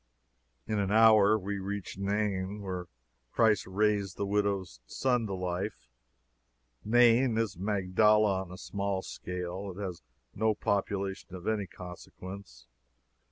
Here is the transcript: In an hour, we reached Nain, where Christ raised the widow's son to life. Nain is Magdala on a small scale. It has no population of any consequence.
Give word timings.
In 0.65 0.79
an 0.79 0.89
hour, 0.91 1.37
we 1.37 1.59
reached 1.59 1.99
Nain, 1.99 2.61
where 2.63 2.87
Christ 3.31 3.67
raised 3.67 4.17
the 4.17 4.25
widow's 4.25 4.79
son 4.87 5.27
to 5.27 5.35
life. 5.35 5.91
Nain 6.83 7.37
is 7.37 7.55
Magdala 7.55 8.41
on 8.41 8.51
a 8.51 8.57
small 8.57 9.03
scale. 9.03 9.71
It 9.77 9.79
has 9.79 10.01
no 10.33 10.55
population 10.55 11.35
of 11.35 11.47
any 11.47 11.67
consequence. 11.67 12.65